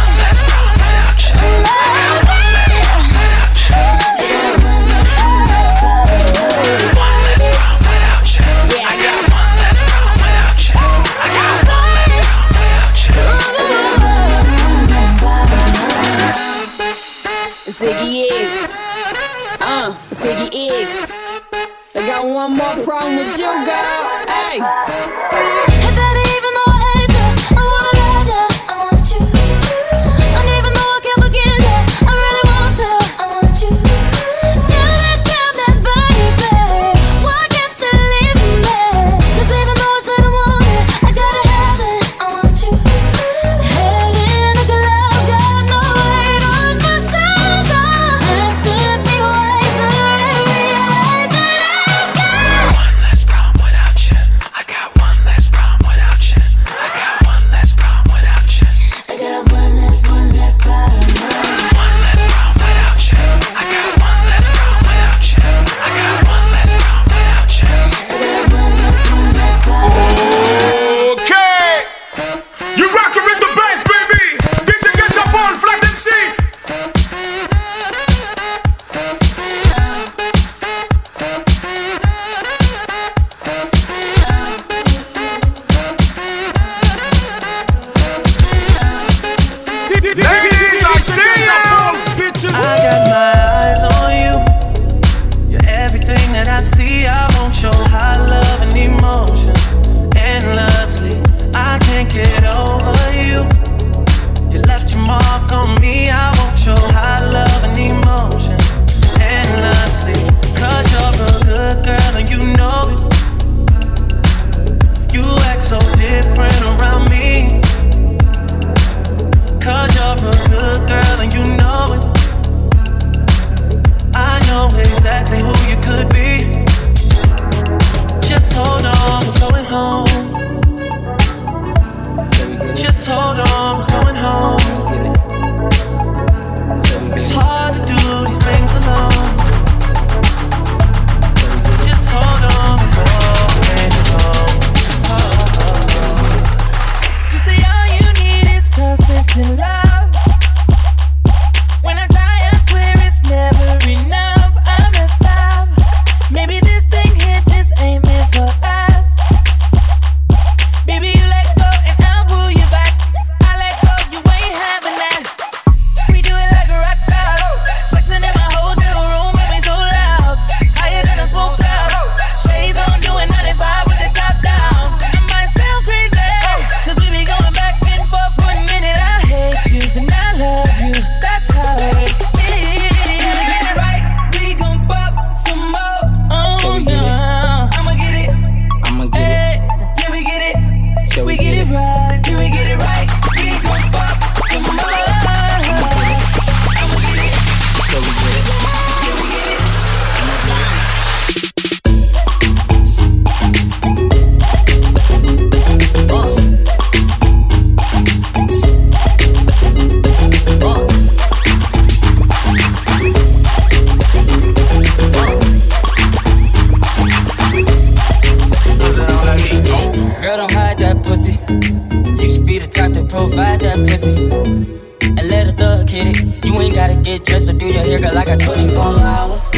[224.03, 226.45] And let a thug hit it.
[226.45, 228.19] You ain't gotta get dressed or do your hair, girl.
[228.19, 229.51] I got 24 hours.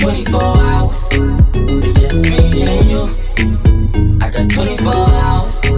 [0.00, 1.08] 24 hours.
[1.12, 4.18] It's just me and you.
[4.20, 5.75] I got 24 hours.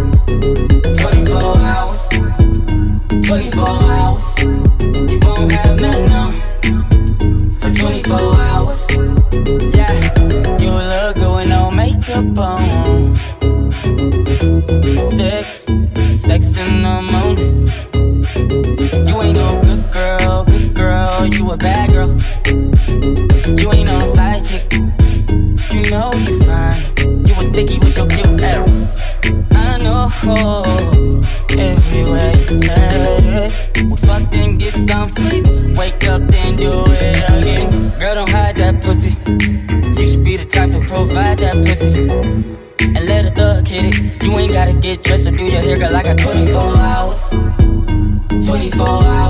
[44.58, 45.94] gotta get dressed and do your hair, girl.
[45.94, 47.30] I got 24 hours.
[48.44, 49.27] 24 hours.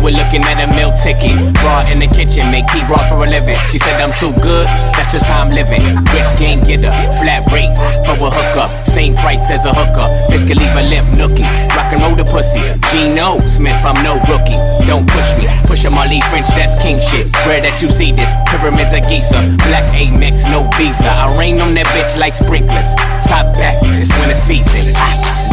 [0.00, 1.36] You were looking at a meal ticket.
[1.60, 3.60] Raw in the kitchen, make tea raw for a living.
[3.68, 4.64] She said I'm too good,
[4.96, 5.84] that's just how I'm living.
[6.08, 6.88] Rich game getter,
[7.20, 7.76] flat rate
[8.08, 8.72] for a hookup.
[8.88, 10.08] Same price as a hooker.
[10.32, 11.44] can leave a lip nookie.
[11.76, 12.64] Rock and roll the pussy.
[12.88, 14.56] Gino Smith, I'm no rookie.
[14.88, 17.28] Don't push me, push him, Ali French, that's king shit.
[17.44, 18.32] Rare that you see this.
[18.48, 19.36] Pyramids of Giza,
[19.68, 21.12] black Amex, no visa.
[21.12, 22.88] I rain on that bitch like sprinklers.
[23.28, 24.96] Top back, it's winter season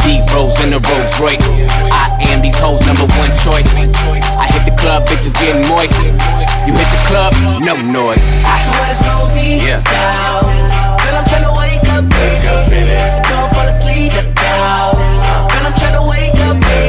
[0.08, 1.48] zeros in the Rolls Royce.
[1.92, 3.68] I am these hoes' number one choice.
[4.40, 5.96] I hit the club, bitches getting moist.
[6.64, 8.24] You hit the club, no noise.
[8.44, 9.84] I swear it's gonna be yeah.
[9.84, 10.48] down.
[10.98, 12.40] Girl, I'm tryna wake up, baby.
[13.28, 14.96] Don't fall asleep now.
[14.96, 15.48] Uh-huh.
[15.52, 16.87] Girl, I'm tryna wake up, baby.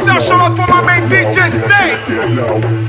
[0.00, 2.79] Special shout out for my main DJ Snake.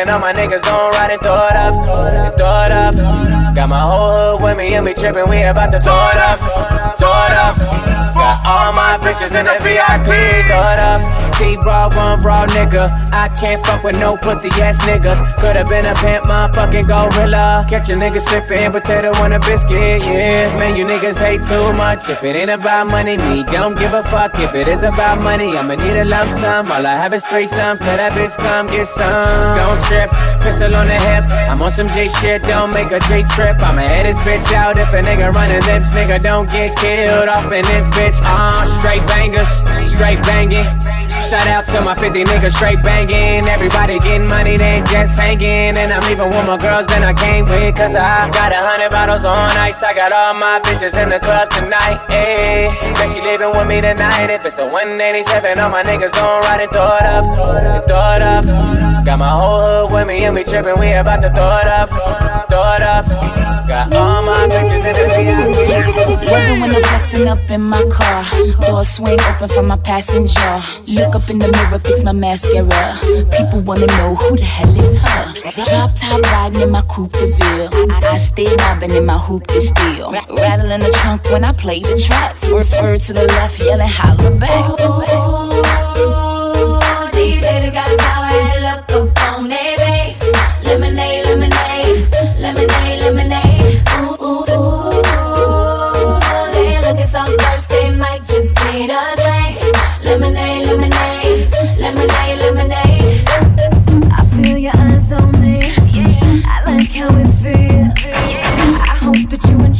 [0.00, 3.54] 187, all my niggas gon' ride and throw it up, and throw it up.
[3.54, 5.28] Got my whole hood with me and we trippin'.
[5.28, 6.38] We about to throw it up,
[6.98, 7.58] throw it up.
[8.14, 10.06] Got all my bitches in the VIP.
[10.46, 11.29] Throw it up.
[11.40, 12.92] T raw, one raw nigga.
[13.12, 15.20] I can't fuck with no pussy ass niggas.
[15.40, 17.64] Could've been a pimp, motherfucking gorilla.
[17.66, 20.04] Catch a nigga slippin' potato on a biscuit.
[20.04, 22.10] Yeah, man, you niggas hate too much.
[22.10, 24.38] If it ain't about money, me don't give a fuck.
[24.38, 26.70] If it is about money, I'ma need a lump sum.
[26.70, 27.78] All I have is three some.
[27.78, 29.24] Tell that bitch come get some.
[29.56, 30.10] Don't trip,
[30.42, 31.24] pistol on the hip.
[31.48, 33.56] I'm on some J shit, don't make a J trip.
[33.62, 35.94] I'ma head this bitch out if a nigga running lips.
[35.94, 38.20] Nigga don't get killed off in this bitch.
[38.22, 39.48] Uh, straight bangers,
[39.88, 40.68] straight banging.
[41.30, 43.46] Shout out to my 50 niggas straight banging.
[43.46, 45.76] Everybody getting money, they just hanging.
[45.78, 47.76] And I'm even with more girls than I came with.
[47.76, 49.80] Cause I got a hundred bottles on ice.
[49.84, 52.02] I got all my bitches in the club tonight.
[52.08, 54.28] Ayy, bet she leaving with me tonight.
[54.28, 57.86] If it's a 187, all my niggas gon' ride and throw it up.
[57.86, 59.04] Throw it up.
[59.04, 60.80] Got my whole hood with me and we trippin'.
[60.80, 61.90] We about to throw it up.
[62.50, 63.49] Throw it up.
[63.70, 64.90] All my in the
[66.60, 68.24] when I'm flexing up in my car,
[68.66, 70.60] door swing open for my passenger.
[70.88, 72.98] Look up in the mirror, fix my mascara.
[73.30, 75.32] People wanna know who the hell is her.
[75.70, 77.68] Drop top riding in my coupe de ville.
[77.92, 80.10] I, I stay mobbing in my hoop steel.
[80.10, 82.42] Ra- Rattling the trunk when I play the traps.
[82.50, 85.29] Word, word to the left, yelling holla back.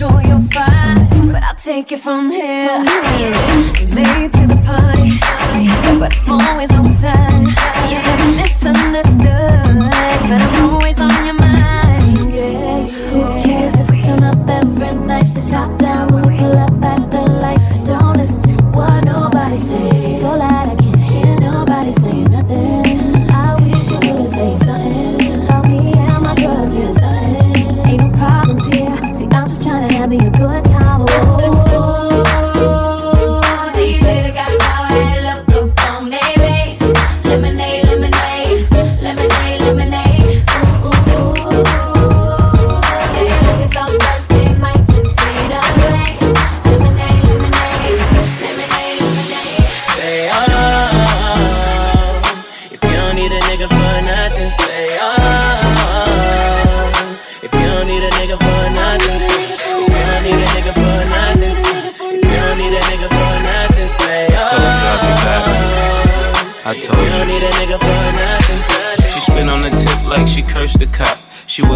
[0.01, 2.79] Hope you enjoy your fight, but I'll take it from here.
[3.95, 5.19] Late to the party,
[5.99, 7.45] but I'm always on time.
[7.91, 9.77] You're never misunderstood,
[10.29, 12.33] but I'm always on your mind.
[12.33, 12.87] Yeah.
[13.11, 15.35] Who cares if we turn up every night?
[15.35, 15.80] The top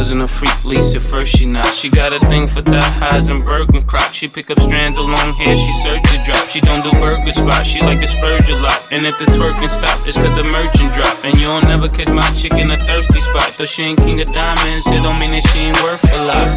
[0.05, 1.65] wasn't a freak, at first she not.
[1.65, 4.13] She got a thing for thigh highs and Bergen crop.
[4.13, 6.47] She pick up strands of long hair, she search the drop.
[6.49, 8.87] She don't do burger spots, she like to spurge a lot.
[8.93, 11.25] And if the twerking stop, it's cause the merchant drop.
[11.25, 13.55] And you don't never catch my chick in a thirsty spot.
[13.57, 16.49] Though she ain't king of diamonds, it don't mean that she ain't worth a lot.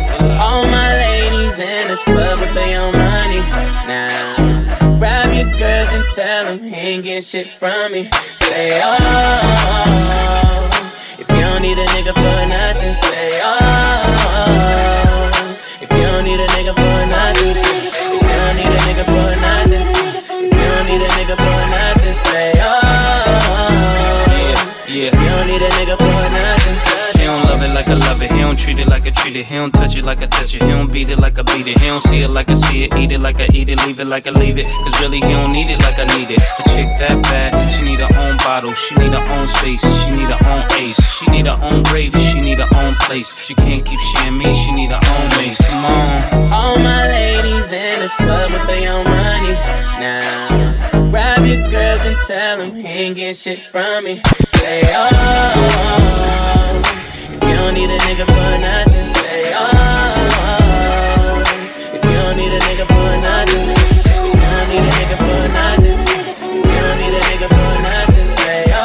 [0.43, 3.39] All my ladies in the club with their own money.
[3.87, 8.09] Now, grab your girls and tell them he ain't get shit from me.
[8.43, 10.17] Say, oh.
[11.37, 13.51] You don't need a nigga for nothing, say, oh.
[15.81, 19.85] If you don't need a nigga for nothing, you don't need a nigga for nothing,
[20.43, 22.67] you don't need a nigga for nothing, say, oh.
[24.89, 25.07] Yeah.
[25.07, 27.06] If you don't need a nigga for nothing.
[27.27, 28.31] Don't love it like I love it.
[28.31, 29.45] He don't treat it like I treat it.
[29.45, 30.63] He don't touch it like I touch it.
[30.63, 31.77] He don't beat it like I beat it.
[31.77, 32.95] He don't see it like I see it.
[32.95, 33.85] Eat it like I eat it.
[33.85, 34.65] Leave it like I leave it.
[34.65, 36.39] Cause really he don't need it like I need it.
[36.39, 38.73] A chick that bad, she need her own bottle.
[38.73, 39.81] She need her own space.
[39.81, 40.99] She need her own ace.
[41.17, 42.15] She need her own grave.
[42.15, 43.35] She need her own place.
[43.43, 44.47] She can't keep sharing me.
[44.63, 45.57] She need her own mace.
[45.67, 46.53] Come on.
[46.53, 49.51] All my ladies in the club with their own money.
[49.99, 50.56] Now,
[51.47, 54.21] your girls and tell them he ain't get shit from me.
[54.49, 56.81] Say, oh.
[56.83, 59.63] If you don't need a nigga for nothing, say, oh.
[61.95, 63.77] If you don't need a nigga for nothing, if
[64.27, 68.27] you don't need a nigga for nothing, if you don't need a nigga for nothing,
[68.43, 68.81] say, oh.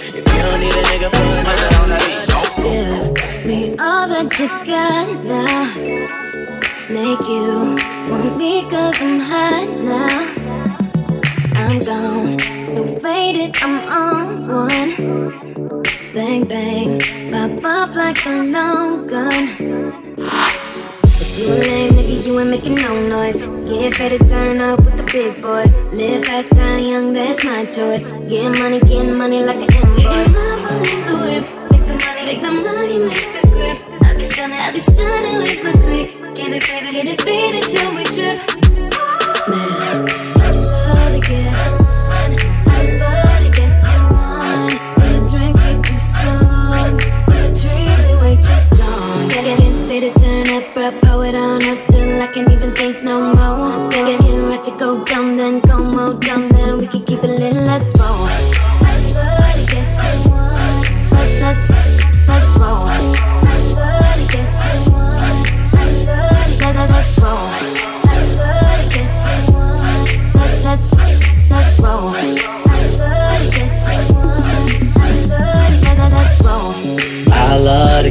[0.00, 1.68] If you don't need a nigga for nothing,
[2.62, 5.66] Give me all that you got now.
[6.90, 7.67] Make you
[13.32, 14.90] faded, I'm on one.
[16.14, 16.98] Bang, bang,
[17.30, 19.44] pop off like a long gun.
[21.20, 23.40] If you a lame nigga, you ain't making no noise.
[23.68, 25.72] Get ready to turn up with the big boys.
[25.92, 28.10] Live fast, die young, that's my choice.
[28.30, 30.32] Get money, get money like an invoice.
[30.86, 31.44] Make the whip,
[32.24, 33.78] make the money, make the grip.
[34.00, 36.08] I be stunning, I be stunning with my click.
[36.34, 38.38] Get it faded, get it faded till we trip.
[39.48, 40.37] Man,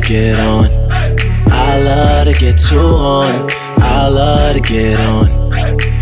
[0.07, 0.69] get on.
[1.51, 3.45] I love to get two on.
[3.77, 5.51] I love to get on.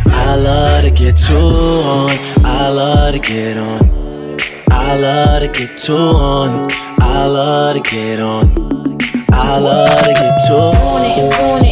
[0.06, 2.12] I love to get two on.
[2.46, 4.38] I love to get on.
[4.70, 6.68] I love to get two on.
[7.00, 9.00] I love to get on.
[9.32, 11.65] I love to get two on.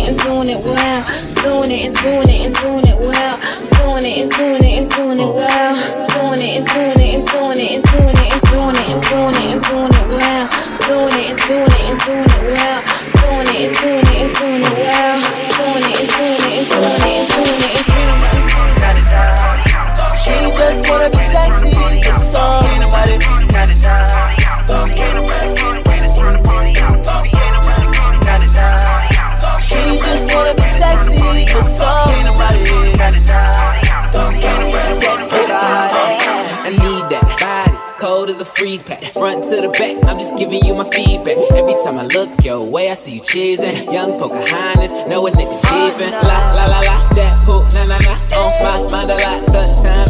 [39.74, 41.38] Back, I'm just giving you my feedback.
[41.58, 43.92] Every time I look your way, I see you cheesing.
[43.92, 46.12] Young Pocahontas, know a nigga cheapin'.
[46.12, 48.14] La la la la, that poop, na na na.
[48.38, 49.64] On my mind a lot, the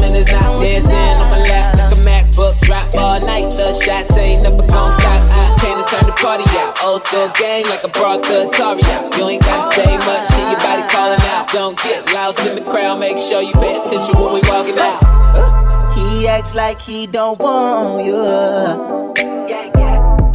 [0.03, 2.53] and it's not dancing on my lap like a MacBook.
[2.61, 5.21] Drop all night, the shots ain't never gon' stop.
[5.31, 6.77] I came to turn the party out.
[6.83, 9.15] Old school gang like I brought the Atari out.
[9.17, 11.47] You ain't gotta say much, hear your body calling out.
[11.51, 14.99] Don't get lost in the crowd, make sure you pay attention when we walking out.
[15.95, 19.32] He acts like he don't want you.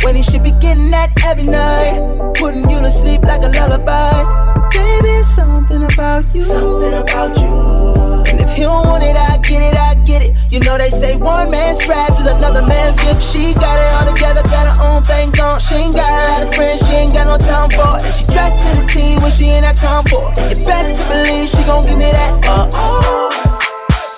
[0.03, 1.99] When he should be getting that every night,
[2.39, 4.23] putting you to sleep like a lullaby.
[4.71, 6.43] Baby, it's something about you.
[6.43, 8.23] Something about you.
[8.31, 10.37] And if he don't want it, I get it, I get it.
[10.53, 13.23] You know they say one man's trash is another man's gift.
[13.23, 15.61] She got it all together, got her own thing going.
[15.61, 18.07] She ain't got a lot of friends, she ain't got no time for it.
[18.07, 20.57] And she dressed to the T when she ain't had time for it.
[20.57, 22.33] You best to believe she gon' give me that.
[22.47, 23.29] Uh oh.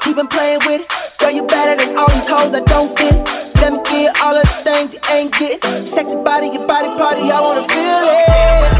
[0.04, 0.92] He been playing with it.
[1.18, 3.49] Girl, you better than all these hoes that don't get it.
[3.70, 5.62] Let me get all of the things you ain't get.
[5.62, 8.79] Sexy body, your body party, I wanna feel it.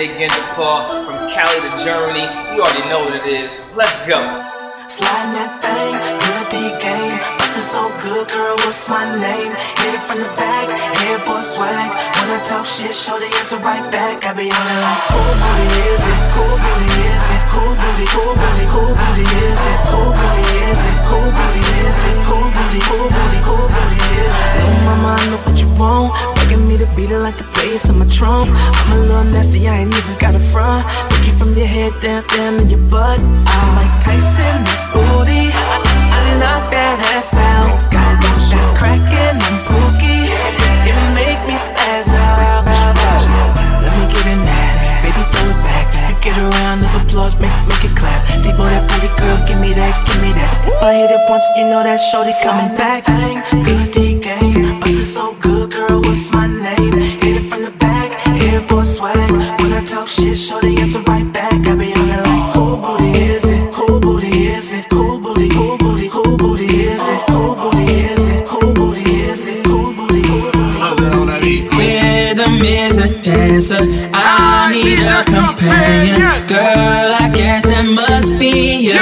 [0.00, 2.24] DJ Gendapar from Cali to Germany.
[2.56, 3.60] You already know what it is.
[3.76, 4.16] Let's go.
[4.88, 5.92] Sliding that thing,
[6.56, 7.20] good game.
[7.52, 9.52] is so good, girl, what's my name?
[9.52, 11.92] Hit it from the back, head boy swag.
[12.16, 14.24] When I talk shit, show the answer right back.
[14.24, 16.22] I be on it like, who booty is it?
[16.32, 17.39] Who booty is it?
[17.50, 19.80] Who booty, who booty, who booty is it?
[19.90, 20.98] Who booty is it?
[21.10, 22.16] Who booty is it?
[22.30, 24.50] Who booty, who booty, who booty is it?
[24.54, 26.14] Little mama, I know what you want.
[26.36, 28.50] Begging me to beat it like the bass on my trump.
[28.54, 30.86] I'm a little nasty, I ain't even got a front.
[31.10, 33.18] Look you from your head down, down to your butt.
[33.18, 34.62] I'm like Tyson,
[34.94, 35.50] booty.
[35.50, 35.76] I,
[36.14, 38.19] I knock that ass out.
[46.22, 48.20] Get around of applause, make make it clap.
[48.44, 50.52] Deep on that pretty girl, give me that, give me that.
[50.68, 53.06] If I hit it once, you know that shorty's coming back.
[53.06, 57.00] Bang, good D game, bustin' so good, girl, what's my name?
[57.24, 59.16] Hit it from the back, hair boy swag.
[59.64, 61.56] When I talk shit, shorty answer right back.
[61.66, 62.39] I be on the like,
[73.60, 74.10] a dancer.
[74.12, 76.46] I need a companion.
[76.46, 79.00] Girl, I guess that must be you.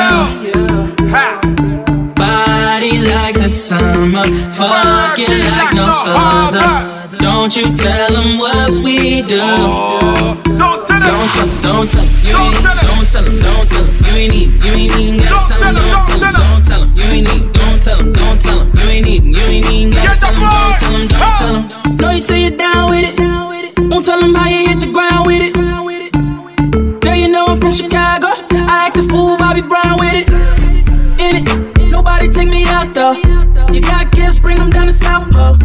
[2.15, 7.19] Body like the summer, fucking like no other.
[7.19, 9.39] Don't you tell them what we do.
[9.41, 11.11] Oh, don't tell them.
[11.11, 11.63] Don't tell them.
[11.63, 12.19] Don't tell them.
[12.25, 13.41] You ain't Don't tell them.
[13.43, 14.05] Don't tell them.
[14.05, 14.63] You ain't even.
[14.63, 15.75] You ain't even gotta tell them.
[15.75, 16.33] Don't tell them.
[16.33, 16.97] Don't tell them.
[16.97, 17.53] You ain't even.
[17.53, 18.13] Don't tell them.
[18.13, 18.79] Don't tell them.
[18.79, 19.35] You ain't even.
[19.35, 20.43] You ain't even gotta tell them.
[20.43, 21.09] Don't tell them.
[21.09, 21.97] Don't tell them.
[21.97, 23.48] Know you say you're down with it.
[23.79, 25.53] Don't tell them how you hit the ground with it.
[27.01, 28.27] Girl, you know I'm from Chicago.
[28.51, 30.29] I act a fool, Bobby Brown with it.
[31.21, 33.15] In it, nobody take me out though.
[33.73, 35.57] You got gifts, bring them down to South Pole.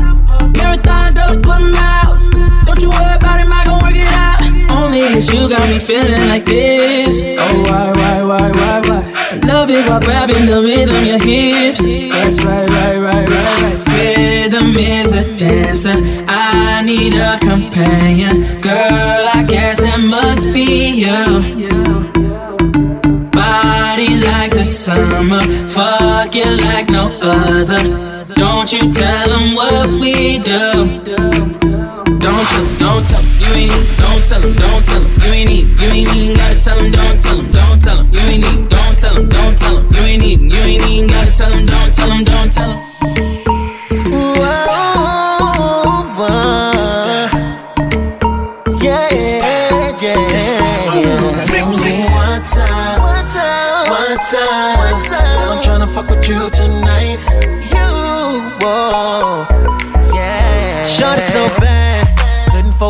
[0.54, 2.20] Marathon, girl, put them out.
[2.66, 4.42] Don't you worry about it, I gon' work it out.
[4.78, 7.24] Only it's you got me feeling like this.
[7.40, 9.04] Oh, why, why, why, why, why?
[9.32, 11.82] I love it while grabbing the rhythm, your hips.
[11.84, 13.88] That's right, right, right, right, right.
[13.88, 15.98] Rhythm is a dancer.
[16.28, 16.43] I
[16.84, 18.62] need a companion.
[18.62, 21.42] Girl, I guess that must be you.
[23.32, 27.84] Body like the summer, fuck you like no other.
[28.36, 31.00] Don't you tell them what we do.
[32.20, 35.80] Don't tell don't tell you ain't, don't tell them, don't tell them, you ain't even,
[35.80, 38.68] you ain't even gotta tell them, don't tell them, don't tell them, you ain't even,
[38.68, 41.66] don't tell them, don't tell them, you ain't even, you ain't even gotta tell them,
[41.66, 42.93] don't tell them, don't tell them.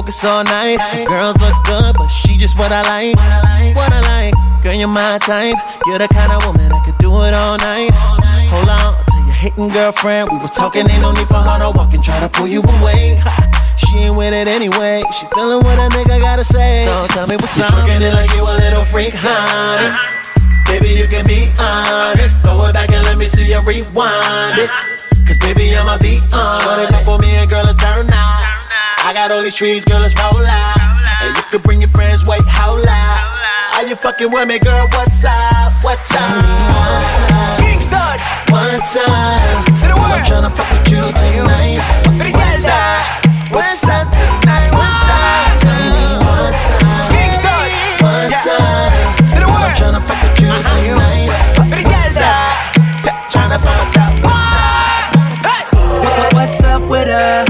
[0.04, 1.08] Focus all night.
[1.08, 3.16] Girls look good, but she just what I like.
[3.76, 5.56] What I like, girl, you're my type.
[5.86, 7.92] You're the kind of woman I could do it all night.
[8.52, 10.90] Hold on, tell your hating girlfriend we was talking.
[10.90, 13.20] Ain't no need for her to walk and try to pull you away.
[13.78, 15.04] She ain't with it anyway.
[15.18, 16.84] She feeling what a nigga gotta say.
[16.84, 17.72] So tell me what's up.
[17.72, 19.88] Twerking it like you a little freak, honey.
[20.68, 22.44] Baby, you can be honest.
[22.44, 24.70] Throw it back and let me see you rewind it.
[25.24, 26.60] Cause baby, I'ma be on.
[26.60, 28.43] Shorty come for me and girl, let's turn out.
[29.14, 30.78] I got all these trees, girl, let's roll out.
[31.22, 33.38] And you can bring your friends, wait, how loud?
[33.76, 34.88] Are you fucking with me, girl?
[34.90, 35.70] What's up?
[35.86, 36.42] What's up?
[36.42, 38.18] One time,
[38.50, 39.62] one time.
[39.86, 41.78] Girl, I'm tryna fuck with you tonight.
[42.34, 43.54] What's up?
[43.54, 44.74] What's up tonight?
[44.74, 45.62] What's up?
[45.62, 47.14] Tell me one time,
[48.02, 48.98] one time.
[49.38, 51.30] Girl, I'm tryna fuck with you tonight.
[51.86, 52.82] What's up?
[53.30, 54.14] Tryna fuck us up.
[54.26, 55.54] What's up?
[56.02, 57.46] What- What's up with her?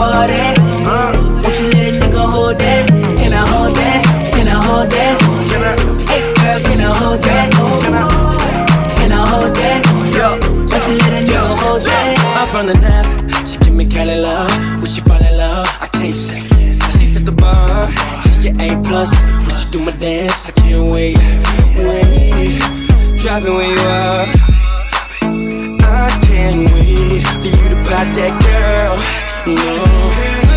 [0.00, 0.56] ball that?
[0.88, 1.12] Uh,
[1.44, 2.88] won't you let a nigga hold that?
[3.20, 4.00] Can I hold that?
[4.32, 5.14] Can I hold that?
[5.50, 5.72] Can I?
[6.08, 7.46] Hey girl, can I hold that?
[7.82, 8.04] Can I?
[8.96, 9.80] Can I hold that?
[10.16, 10.28] Yo,
[10.70, 12.08] won't you let a nigga hold that?
[12.40, 13.06] I found the nap,
[13.46, 14.80] she give me kind love.
[14.80, 15.68] Would she fall in love?
[15.84, 16.40] I can't say.
[16.96, 17.92] She set the bar,
[18.24, 19.12] she get A plus.
[19.44, 21.16] When she do my dance, I can't wait,
[21.76, 22.56] wait.
[23.20, 24.24] Drop where you are.
[25.92, 30.49] I can't wait for you to pop that girl no.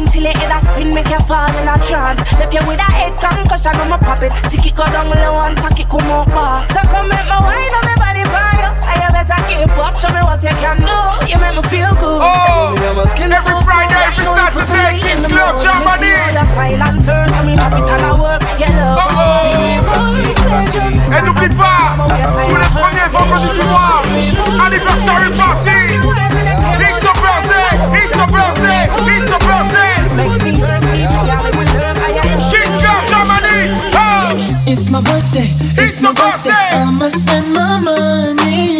[0.00, 2.20] down till your head a spin, make you fall in a trance.
[2.38, 4.32] Left you with a head concussion, I'ma pop it.
[4.50, 6.66] Tick it go down low and tack it come up bar.
[6.68, 8.70] So come make my wine on my body by you.
[8.88, 11.00] And you better keep up, show me what you can do.
[11.28, 12.20] You make me feel good.
[12.22, 16.12] Oh, me my skin every so Friday, every Saturday, Kiss Club Germany.
[16.32, 18.98] Your smile and turn, I mean, I'm a work, yeah, love.
[19.00, 19.60] Oh,
[21.10, 21.96] Et n'oublie pas,
[22.46, 24.02] tous les premiers vendredis du mois,
[24.64, 26.29] anniversaire party.
[27.00, 27.96] It's your birthday.
[27.96, 28.84] It's your birthday.
[29.08, 30.00] It's your birthday.
[33.08, 33.72] Germany.
[33.96, 34.36] Oh.
[34.66, 35.48] It's my birthday.
[35.82, 36.50] It's, my birthday.
[36.50, 36.76] birthday.
[36.76, 38.79] I'ma spend my money.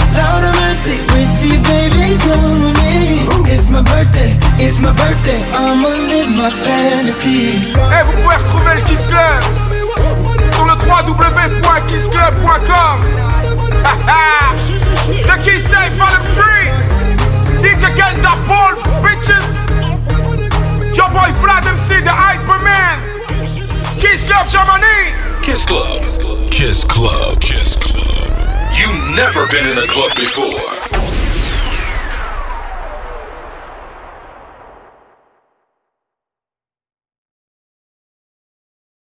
[0.13, 3.25] Lord of mercy, pretty baby, come with me.
[3.51, 5.41] It's my birthday, it's my birthday.
[5.53, 7.57] I'ma live my fantasy.
[7.75, 9.43] Eh, vous pouvez retrouver le Kiss Club
[10.53, 12.99] sur le www.kissclub.com.
[15.27, 16.69] the Kiss Day for the free.
[17.61, 18.73] DJ Get the ball,
[19.03, 19.45] bitches.
[20.95, 22.99] Your boy Vlad MC, the Hyperman.
[23.99, 25.13] Kiss Club Germany.
[25.41, 26.01] Kiss Club.
[26.51, 27.39] Kiss Club.
[27.39, 28.30] Kiss Club.
[28.81, 31.30] You never been in a club before.